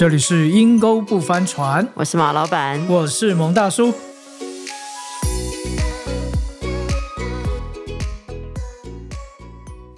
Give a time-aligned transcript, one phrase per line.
[0.00, 2.80] 这里是阴沟不翻船，我是马老板。
[2.88, 3.92] 我是蒙大叔。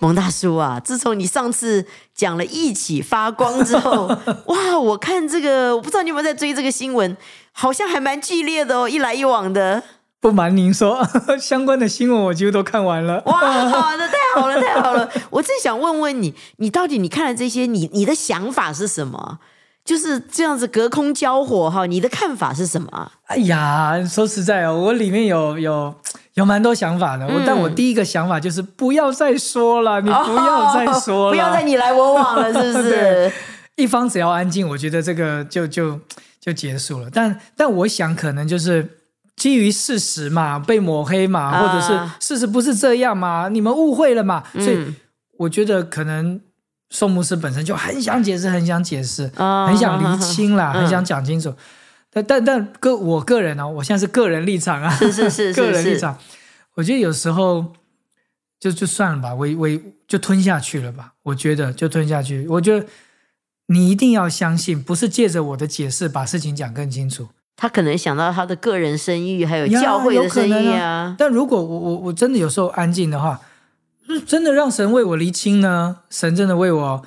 [0.01, 1.87] 蒙大叔啊，自从你上次
[2.17, 4.09] 讲了一起发光之后，
[4.47, 7.17] 哇，我看这个，我不知道你有没有在追这个新闻，
[7.53, 9.85] 好像还蛮剧烈的哦，一来一往的。
[10.19, 11.07] 不瞒您说，
[11.41, 13.23] 相关的新闻我几乎都看完了。
[13.27, 13.39] 哇，
[13.95, 15.09] 那太好了，太好了！
[15.31, 19.39] 我正想问问你，你到底你看了这些，你你的想法是什么？
[19.85, 23.11] 就是这样子隔空交火哈，你的看法是什么？
[23.27, 25.95] 哎呀，说实在哦，我里面有有
[26.35, 27.27] 有蛮多想法的。
[27.27, 33.33] 我但我第一个想法就是不要再说了，你不要再说了，不要再你来我往了，是不是？
[33.77, 35.99] 一方只要安静，我觉得这个就就
[36.41, 37.09] 就结束了。
[37.13, 38.99] 但但我想可能就是
[39.35, 44.95] 基于事实嘛，被抹黑嘛，或者是事实不是这样嘛，你们误会了嘛，所以
[45.39, 46.41] 我觉得可能。
[46.93, 49.27] 宋牧师本身就很想解释，很想解释，
[49.67, 51.55] 很想厘清啦，很想讲清楚。
[52.13, 56.19] 但但但个我个人呢，我现在是个人立场啊，是是 是个人立场。
[56.75, 57.73] 我觉得有时候
[58.61, 59.67] 就就算了吧，我我
[60.07, 61.15] 就吞下去了吧。
[61.23, 62.47] 我觉得就吞下去。
[62.47, 62.87] 我觉得
[63.69, 67.29] 你一定要相信，不是借着我的解释把事情讲更清楚。
[67.57, 71.17] 他可能想到他的个人声誉，还有教会的声誉啊。
[71.19, 73.41] 但如果我我我真的有时候安静的话。
[74.21, 75.99] 真的让神为我厘清呢？
[76.11, 77.03] 神真的为我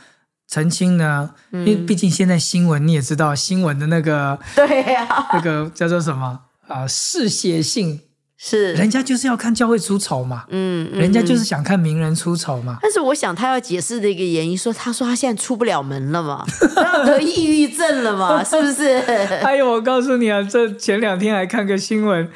[0.48, 1.31] 澄清呢？
[1.52, 6.88] 因为毕竟现在新闻你也知道，新闻的那个对呀，那个叫做什么啊？
[6.88, 8.02] 嗜血性
[8.38, 12.78] 是人家就是要看教会出丑嘛，嗯，人家就是想看名人出丑嘛。
[12.81, 16.45] 但是我想他要解释的一个原因，说他说他现在出不了门了嘛，
[16.76, 18.98] 他得抑郁症了嘛，是不是？
[19.44, 22.30] 哎呦，我告诉你啊，这前两天还看个新闻。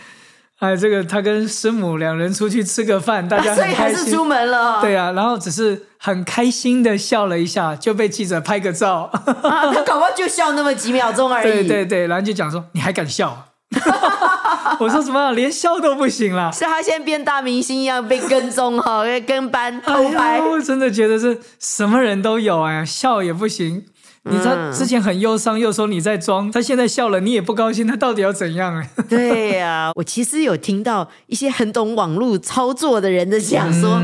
[0.59, 4.81] 哎，这个他跟师母两人出去吃个饭，大家所以还是出门了。
[4.81, 9.09] 对啊，然后只是很开心的笑了一下，就被记者拍个照。
[9.25, 11.43] 他搞不好就笑那么几秒钟而已。
[11.49, 13.45] 对对对，然后就讲说：“你还敢笑？”
[14.79, 15.31] 我说什么？
[15.31, 16.51] 连笑都不行了。
[16.51, 20.41] 是他现在变大明星一样被跟踪哈，跟班偷拍。
[20.41, 23.85] 我真的觉得是什么人都有哎，笑也不行。
[24.23, 28.75] 你他之前很忧伤，又说你在装，他现在笑了，你也不高兴，他到底要怎样？
[28.77, 33.99] 哎， 对呀，我其实有听到一些很懂网络操作的人的讲说，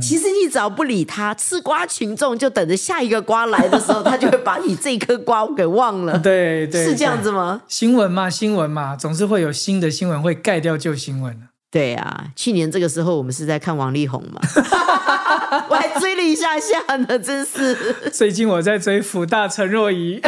[0.00, 6.18] 其实你只要不理他，吃瓜群众就等着下一个瓜来的时候，他就会把你这颗瓜给忘了。
[6.20, 7.62] 对对，是这样子吗？
[7.68, 11.36] 新闻嘛，新闻嘛，总是会有新的新闻会盖掉旧新闻
[11.70, 14.40] 对啊，去年这个时候我们是在看王力宏嘛，
[15.68, 17.74] 我还追了一下下呢，真是。
[18.10, 20.18] 最近我在追福大陈若仪，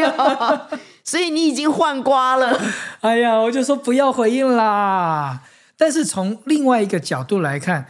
[1.02, 2.60] 所以你已经换瓜了。
[3.00, 5.40] 哎呀，我就说不要回应啦。
[5.78, 7.86] 但是从另外一个角度来看，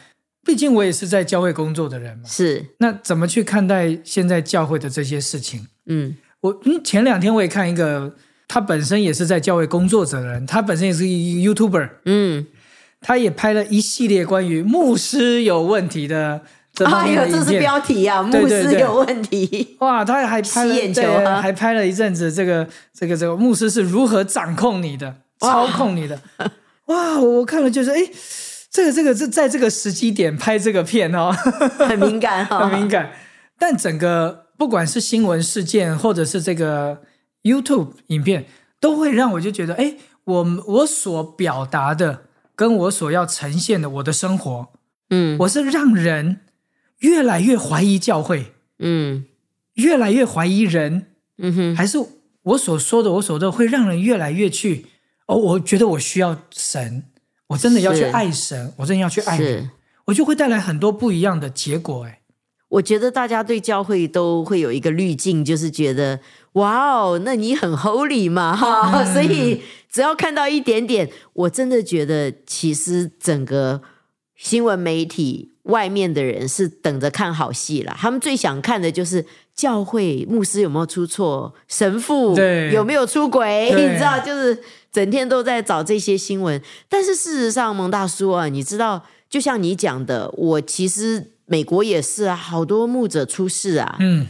[0.46, 2.66] 毕竟我也是在教会工作的人嘛，是。
[2.78, 5.66] 那怎么去看待现在教会的这些事情？
[5.86, 8.14] 嗯，我嗯前两天我也看一个。
[8.46, 12.46] 他本身也是在教会工作者的人，他本身也是一 YouTuber，嗯，
[13.00, 19.76] 他也拍了一系列关于牧师有问题的这方面的这是标题啊，牧师有问题。
[19.80, 26.20] 哇，他还拍了，还拍了一阵子这个这个这个牧师是如何掌控你的、操控你的。
[26.86, 28.00] 哇，我看了就是，哎，
[28.70, 31.32] 这个这个是在这个时机点拍这个片哦，
[31.78, 33.10] 很敏感， 很敏感。
[33.58, 36.98] 但整个不管是新闻事件，或者是这个。
[37.44, 38.46] YouTube 影片
[38.80, 39.94] 都会让我就觉得，哎，
[40.24, 42.24] 我我所表达的
[42.56, 44.68] 跟我所要呈现的我的生活，
[45.10, 46.40] 嗯，我是让人
[46.98, 49.24] 越来越怀疑教会，嗯，
[49.74, 51.06] 越来越怀疑人，
[51.38, 51.98] 嗯哼，还是
[52.42, 54.86] 我所说的我所的会让人越来越去，
[55.26, 57.04] 哦，我觉得我需要神，
[57.48, 59.70] 我真的要去爱神，我真的要去爱人，
[60.06, 62.20] 我就会带来很多不一样的结果，哎。
[62.68, 66.18] 我觉得大家对教会都会有一个滤镜，就是觉得
[66.54, 73.80] 哇哦，那你很 holy 嘛哈，所以只要看到一点点，我真的觉得其实整个
[74.34, 79.24] 新闻媒体外面的人是等着看好戏了，他们最想看的就是
[79.54, 82.34] 教会牧师有没有出错，神父
[82.72, 84.62] 有没有出轨，你知道，就是
[84.92, 86.60] 整天都在找这些新闻。
[86.88, 91.32] 但是事实上，蒙大叔啊，你知道，就像你讲的，我其实。
[91.46, 94.26] 美国也是啊，好多牧者出事啊，嗯，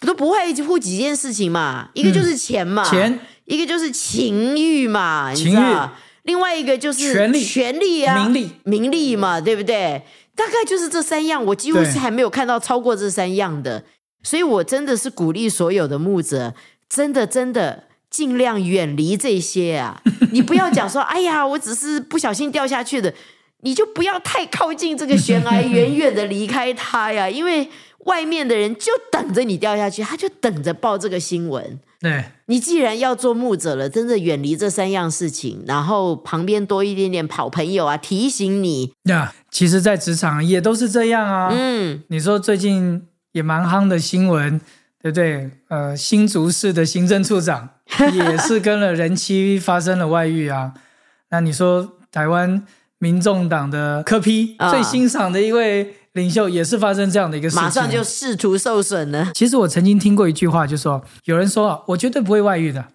[0.00, 5.88] 都不会护几件事情嘛，一个就是钱嘛，钱，一个就是情欲嘛，情欲，
[6.22, 10.02] 另外一个就是权力，权力啊，名利，名利嘛，对不对？
[10.36, 13.84] 大概就是这三样，我几乎是还没有看到超过这三样的，
[14.22, 16.54] 所以我真的是鼓励所有的牧者，
[16.88, 20.00] 真的真的尽量远离这些啊，
[20.30, 23.12] 你不要讲说，哎呀，我只是不小心掉下去的。
[23.62, 27.28] 你就不要太靠近这个悬崖， 远远的离开它呀！
[27.28, 27.68] 因为
[28.06, 31.80] 外面的人就等着你掉下去，他就等着报这个新闻。
[32.00, 38.92] 对，你既然要做牧者了，真的远离这三样事情，然后旁边多一点点跑朋友啊，提醒你。
[39.02, 41.48] 那其实，在职场也都是这样啊。
[41.50, 43.02] 嗯，你说最近
[43.32, 44.60] 也蛮夯的新闻，
[45.02, 45.50] 对不对？
[45.68, 47.68] 呃，新竹市的行政处长
[48.14, 50.74] 也是跟了人妻发生了外遇啊。
[51.30, 52.64] 那你说台湾
[52.98, 59.30] 民众党的柯批、啊最欣赏的一位领袖，也是发生这样的一个事情，马上就仕途受损了。
[59.34, 62.86] 其实我曾经听过一句话，就说有人说啊，我绝对不会外遇的，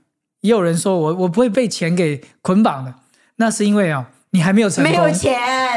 [0.42, 2.94] 也有人说我我不会被钱给捆绑的，
[3.38, 5.32] 那是因为啊，你还没有成功，没有钱，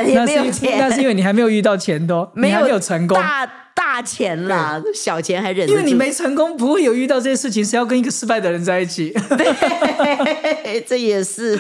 [0.09, 3.17] 也那没有是钱，那是因为你还没有遇到钱多， 没你还没有成功。
[3.17, 5.69] 大大钱啦，小钱还忍。
[5.69, 9.11] 因为你没成功，不会有遇到这些事情，谁要跟一个失败的人在一起？
[9.37, 11.59] 对，这也是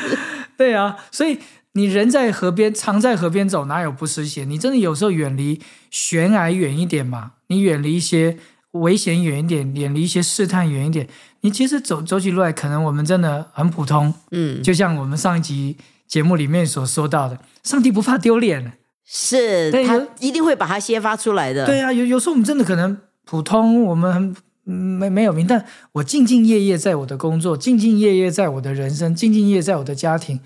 [0.56, 1.38] 对啊，所以
[1.76, 4.46] 你人在河边，常在河边走，哪有不湿鞋？
[4.46, 8.38] 你真的有时候远离悬崖远一点嘛，你远离一些
[8.72, 11.06] 危险远一点，远离一些试探远一点。
[11.42, 15.76] 你其实走走起路来，可能我们真的很普通，嗯，就像我们上一集
[16.08, 18.72] 节目里面所说到的，上帝不怕丢脸。
[19.04, 21.66] 是他一定会把它揭发出来的。
[21.66, 24.34] 对啊，有有时候我们真的可能普通，我们很
[24.64, 30.40] 嗯没没有名，但我兢兢业业在我的工作，兢兢业业在我的人生，兢兢业业在我的家庭。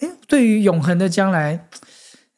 [0.00, 1.68] 诶，对于永恒的将来，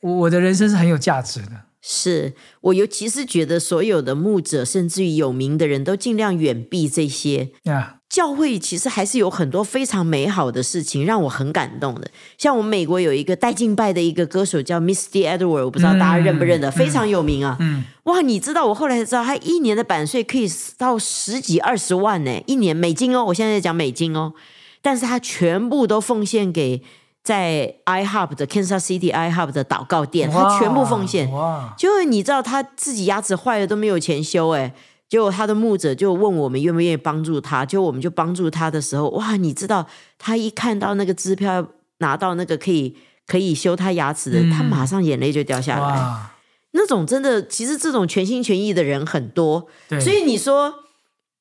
[0.01, 1.53] 我我的人生是很有价值的。
[1.81, 7.51] 是我尤其是觉得所有的牧者，甚至于有名的人都尽量远避这些。
[7.63, 12.11] 呀、教会其实还是有很多非常美好的事情，让我很感动的。
[12.37, 17.57] 像我们美国有一个带敬拜的一个歌手叫 Misty Edward，我不知道大家认不认得，非常有名啊。
[17.61, 20.47] 嗯，哇，你知道我后来才知道，他一年的版税可以
[20.77, 24.35] 到十几二十万呢，一年美金哦，我现在在讲美金哦，
[24.83, 26.83] 但是他全部都奉献给
[27.23, 31.31] 在 iHub 的 Kansas City iHub 的祷告店，他全部奉献。
[31.31, 34.73] 哇，就是你知道他自己牙齿坏了都没有钱修，哎，
[35.09, 39.87] 结果他的牧者就问我们愿不愿意帮助他，就我们就帮助他的时候，哇，你知道
[40.19, 41.67] 他一看到那个支票
[41.99, 46.31] 拿到那个可以可以修他牙齿的，嗯他马上眼泪就掉下来。
[46.73, 50.73] 那种真的，其实这种全心全意的人很多，对，所以你说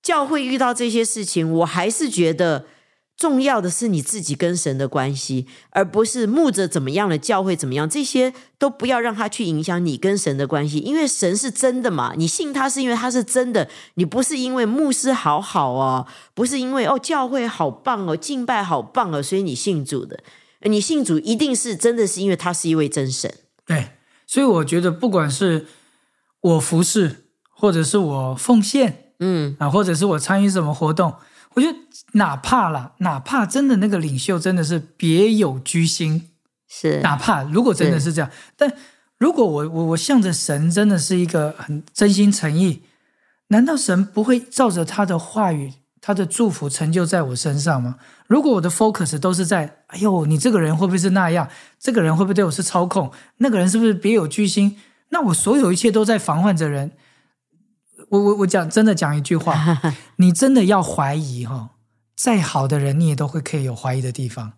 [0.01, 2.65] 教会遇到这些事情，我还是觉得
[3.17, 16.05] 重要的是你自己跟神的关系，而不是牧者怎么样的，教会怎么样，这些都不要让他去影响你跟神的关系，因为神是真的嘛，你信他是因为他是真的，你不是因为牧师好好哦，
[16.35, 20.19] 不是因为哦教会好棒哦，敬拜好棒哦，所以你信主的，
[20.61, 23.33] 你信主一定是真的是因为他是一位真神，
[23.65, 23.93] 对，
[24.27, 25.65] 所以我觉得不管是
[26.41, 31.15] 我服侍，或者是我奉献嗯，啊，或者是我参与什么活动，
[31.57, 31.75] 我觉得
[32.11, 36.29] 哪怕啦，哪怕真的那个领袖真的是别有居心，
[36.69, 38.71] 是哪怕如果真的是这样，但
[39.17, 42.83] 如果我我我向着神真的是一个很真心诚意，
[43.47, 47.95] 难道神不会照着他的话语、他的祝福成就在我身上吗？
[48.27, 51.49] 如果我的 focus 都是在，哎呦，你这个人会不会是那样？
[51.79, 53.11] 这个人会不会对我是操控？
[53.37, 54.77] 那个人是不是别有居心？
[55.09, 56.91] 那我所有一切都在防患着人。
[58.09, 59.81] 我我我讲真的讲一句话，
[60.17, 61.69] 你真的要怀疑哈、哦，
[62.15, 64.53] 再好的人你也都会可以有怀疑的地方，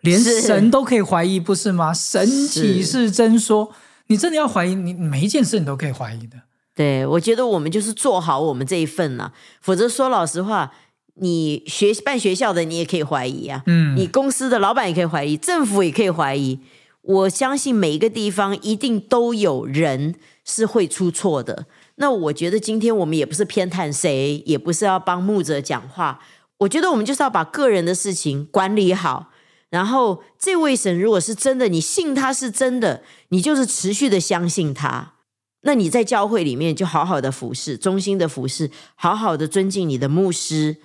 [0.00, 1.94] 连神都可以怀疑，不是吗？
[1.94, 3.72] 神岂是真说？
[4.08, 6.36] 你真的要怀疑，你每一件事你都可以怀疑的。
[6.74, 10.72] 对，我觉得我们就是做好我们这一份啦、否则说老实话，
[11.14, 16.60] 你学办学校的你也可以怀疑啊，嗯你公司的老板也可以怀疑，政府也可以怀疑。
[17.02, 21.66] 我相信每一个地方一定都有人是会出错的。
[22.00, 26.18] 那我觉得今天我们也不是偏袒谁，也不是要帮牧者讲话，
[26.60, 29.30] 我觉得我们就是要把个人的事情管理好。
[29.68, 35.12] 然后这位神如果是真的，你信他是真的，你就是持续的相信他。
[35.60, 40.78] 那你在教会里面就好好的服侍，忠心的服侍，好好的尊敬你的牧师。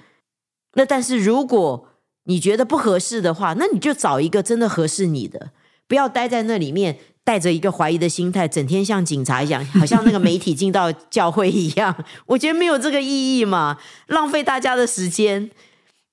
[0.74, 1.88] 那但是如果
[2.26, 5.52] 你觉得不合适的话，那你就找一个真的合适你的，
[5.88, 11.94] 不要待在那里面带着一个怀疑的心态，整天像警察一样，好像那个媒体进到教会一样。
[12.28, 13.78] 我觉得没有这个意义嘛，
[14.08, 15.50] 浪费大家的时间。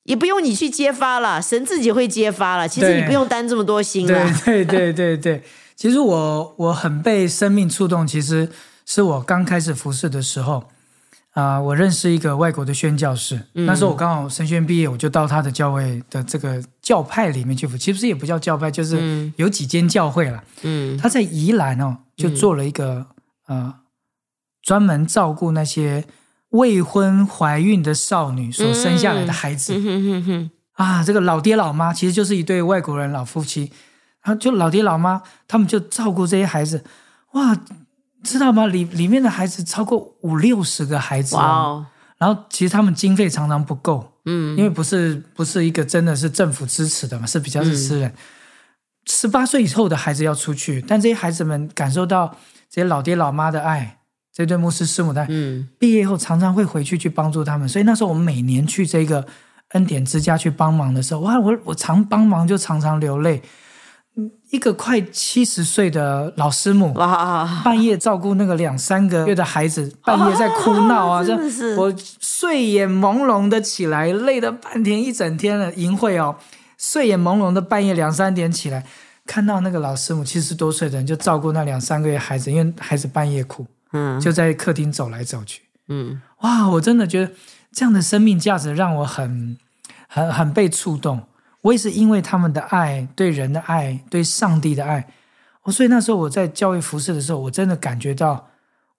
[0.04, 2.66] 也不用你去揭发了，神自己会揭发了。
[2.66, 4.28] 其实你不用担这么多心了。
[4.45, 5.40] 对 对对对，
[5.76, 8.49] 其实我我很被生命触动，其实
[8.85, 10.64] 是我刚开始服侍的时候
[11.33, 13.65] 啊、我认识一个外国的宣教士，嗯。
[13.65, 20.45] 那时候我刚好神学院毕业，我就到他的教会的这个教派里面去服，其实也不叫教派，就是有几间教会了。
[20.62, 20.99] 嗯。
[20.99, 23.07] 他在宜兰哦，就做了一个、
[23.47, 23.75] 呃，
[24.62, 26.05] 专门照顾那些
[26.51, 29.73] 未婚怀孕的少女所生下来的孩子。
[29.75, 33.73] 嗯哼哼哼，啊，这个老爹老妈其实就是一对外国人老夫妻，
[34.23, 36.85] 然后就老爹老妈他们就照顾这些孩子，
[37.33, 37.57] 哇，
[38.23, 38.67] 知道吗？
[38.67, 41.87] 里里面的孩子超过五六十个孩子、哇哦，哦，
[42.19, 48.12] 然后其实他们经费常常不够，嗯，因为不是不是一个真的是政府支持的嘛，是比较是私人。
[49.07, 52.37] 十八岁以后的孩子要出去，但这些孩子们感受到
[52.71, 53.99] 这些老爹老妈的爱，
[54.33, 57.69] 这对牧师师母的爱，嗯毕业后常常会回去去帮助他们。
[57.69, 59.26] 所以那时候我们每年去这个
[59.71, 63.43] 恩典之家去帮忙的时候，哇，我我常帮忙就常常流泪。
[64.16, 71.75] 嗯一个快七十岁的老师母，哇，半夜照顾那个两三个月的孩子，半夜在哭闹啊，这真的是。
[71.76, 76.37] 我睡眼朦胧的起来，累了半天一整天了，淫秽哦，
[76.76, 78.85] 睡眼朦胧的半夜两三点起来，
[79.25, 84.21] 看到那个老师母七十多岁的人就照顾那两三个月孩子，因为孩子半夜哭，嗯。
[84.21, 85.62] 就在客厅走来走去。
[85.88, 86.21] 嗯。
[86.42, 87.33] 哇，我真的觉得
[87.73, 89.57] 这样的生命价值让我很
[90.07, 91.23] 很很被触动。
[91.62, 95.07] 我也是因为他们的爱，对人的爱，对上帝的爱，
[95.62, 98.49] 我所以那时候我在教会服侍的时候，我真的感觉到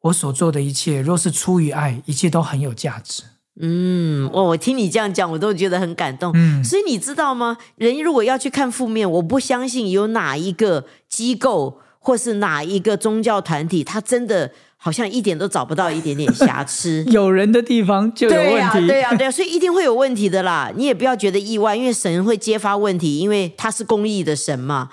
[0.02, 3.24] 我所做的一切，若是出于爱，一切都很有价值。
[3.60, 6.32] 嗯，我，我听你这样讲，我都觉得很感动。
[6.34, 7.58] 嗯，所以你知道吗？
[7.76, 14.52] 人如果要去看负面，我不相信有哪一个机构或是哪一个宗教团体，他真的
[14.84, 17.06] 好像一点都找不到一点点瑕疵。
[17.08, 18.88] 有人的地方就有对呀、问题。
[18.90, 20.70] 对呀、对呀、所以一定会有问题的啦。
[20.76, 24.90] 你也不要觉得意外，因为神会揭发问题，因为他是公义的神嘛。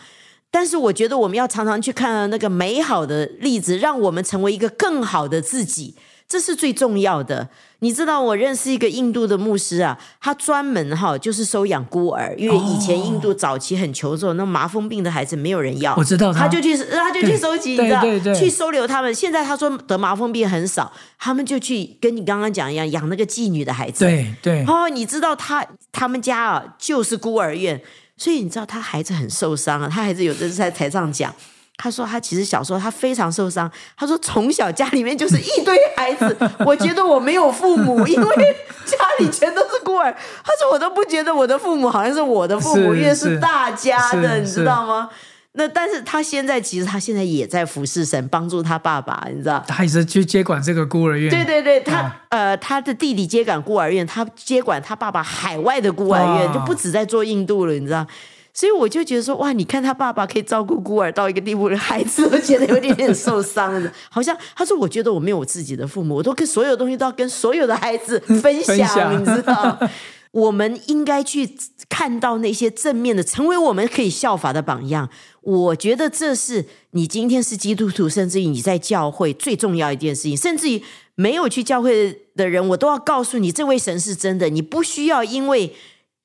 [0.48, 5.96] 但是我觉得我们要常常去看那个美好的例子，让我们成为一个更好的自己，
[6.30, 7.48] 这是最重要的。
[7.80, 19.12] 你知道，我认识一个印度的牧师啊，他专门哈就是收养孤儿，因为以前印度早期很求助，那麻风病的孩子没有人要，我知道他他就去他就去收集，对你知道，对对去收留他们。
[19.12, 24.04] 现在他说得麻风病很少，他们就去跟你刚刚讲一样，养那个妓女的孩子。
[24.04, 27.82] 对对哦，你知道他他们家啊就是孤儿院，
[28.16, 29.88] 所以你知道他孩子很受伤啊。
[29.90, 31.34] 他孩子有的是在台上讲，
[31.82, 38.36] 他说他其实小时候他非常受伤，他说从小家里面就是一堆孩子， 我觉得我没有父母，因为
[38.84, 40.14] 家里全都是孤儿。
[40.44, 45.08] 他说我都不觉得我的父母好像是我的父母，是因为是是大家的，你知道吗？
[45.52, 49.64] 那但是他现在其实他现在也在服侍神，帮助他爸爸，你知道。
[49.66, 51.30] 他也是去接管这个孤儿院。
[51.30, 58.06] 对对对，他、啊呃，他的弟弟接管孤儿院，他接管他爸爸海外的孤儿院，哇就不止在做印度了，你知道。
[58.52, 63.92] 所以我就觉得说，哇，你看他爸爸可以照顾孤儿到一个地步，孩子都觉得有点点受伤了。
[64.10, 69.78] 好像他说，我觉得我没有我自己的父母，我都跟所有东西都要跟所有的孩子分享，分享你知道。
[70.32, 71.56] 我们应该去
[71.88, 75.08] 看到那些正面的，成为我们可以效法的榜样。
[75.40, 80.36] 我觉得这是你今天是基督徒，甚至于你在教会最重要一件事情。
[80.36, 80.80] 甚至于
[81.16, 84.48] 没有去教会的人，我都要告诉你，这位神是真的。
[84.48, 85.74] 你不需要因为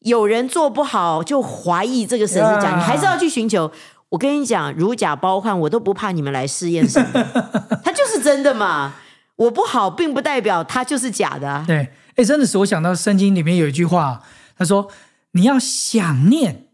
[0.05, 3.71] 有人做不好就怀疑这个神是假，呀你还是要去寻求。
[4.09, 7.23] 我跟你讲，如假包换，我都不怕你们来试验神的，
[7.83, 8.93] 他就是真的嘛。
[9.35, 11.63] 我不好，并不代表他就是假的、啊。
[11.67, 14.21] 对，哎，真的是我想到圣经里面有一句话，
[14.57, 14.87] 他说
[15.33, 16.67] ：“你要想念，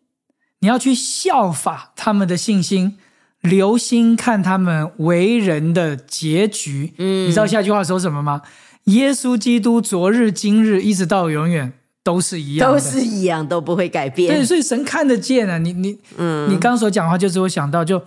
[0.59, 2.97] 你要去效法他们的信心，
[3.39, 8.41] 留心看他们为人的结局。”嗯，你知道下一句话说什么吗？
[8.85, 11.73] 耶稣基督昨日、今日一直到永远
[12.03, 15.57] 都是一样，都是一样，都不会改变对，所以神看得见啊！
[15.57, 18.01] 你你嗯你刚刚所讲的话，就是我想到，就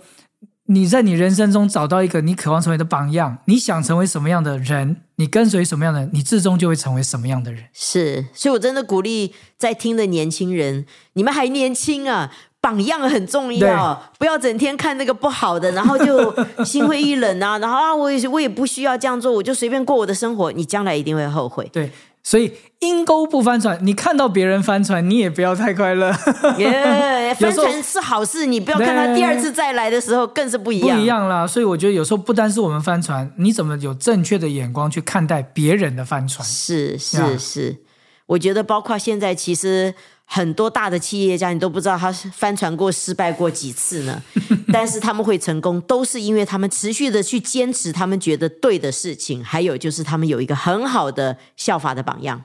[0.65, 7.63] 你在你人生中找到一个你渴望成为的榜样，你想成为什么样的人，你跟随什么样的人，你最终就会成为什么样的人。
[7.71, 16.35] 是，所以我真的鼓励在听的年轻人，你们还年轻啊，榜样很重要，不要整天看那个不好的，然后就
[16.65, 21.69] 心灰意冷啊，然后啊，我也我也不需要这样做，我就随便过我的生活，你将来一定会后悔。
[21.71, 21.91] 对，
[22.27, 26.09] 所以阴沟不翻船，你看到别人翻船，你也不要太快乐，
[26.57, 30.97] 耶、 翻船是好事，你不要看他第二次再来的时候更是不一样。
[30.97, 31.45] 不一样啦。
[31.45, 36.43] 所以我觉得有时候不单是我们翻船，你怎么有正确的眼光去看待别人的翻船？
[36.43, 37.77] 是是是，
[38.25, 39.93] 我觉得包括现在其实
[40.25, 44.21] 很多大的企业家，你都不知道他是翻船过、失败过几次呢。
[44.73, 52.43] 但是他们会成功，都是因为他们持续的去坚持他们觉得对的事情，还有就是他们有一个很好的效法的榜样。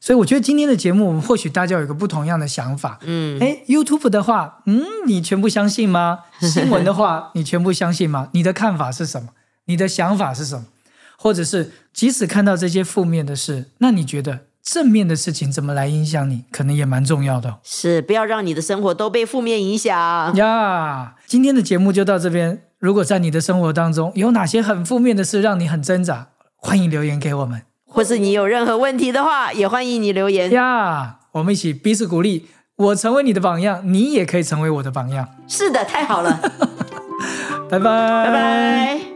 [0.00, 2.98] 所以我觉得今天的节目，我们或许大家有一个不同样的想法。
[3.02, 6.20] 嗯，哎，YouTube 的话，嗯，你全部相信吗？
[6.42, 8.28] 新闻的话，你全部相信吗？
[8.32, 9.28] 你的看法是什么？
[9.66, 10.64] 你的想法是什么？
[11.16, 16.44] 或者是即使看到这些负面的事，那你觉得正面的事情怎么来影响你？
[16.52, 20.34] 可能也蛮重要的哦、是，不要让你的生活都被负面影响。
[20.36, 21.14] 呀。
[21.26, 22.62] 今天的节目就到这边。
[22.78, 30.50] 如果在你的生活当中有哪些很负面的事让你很挣扎，欢迎留言给我们或是你有任何问题的话，也欢迎你留言。
[30.52, 31.18] 呀。
[31.32, 35.28] 我们一起彼此鼓励，我成为你的榜样，你也可以成为我的榜样。
[35.48, 36.40] 是的，太好了，
[37.68, 39.11] 拜拜，拜拜。